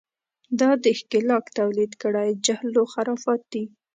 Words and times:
دا 0.59 0.69
د 0.83 0.85
ښکېلاک 0.99 1.45
تولید 1.59 1.91
کړی 2.01 2.29
جهل 2.45 2.73
و 2.77 2.89
خرافات 2.93 3.41
دي. 3.51 3.63